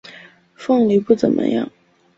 [0.55, 1.69] 凤梨不怎么样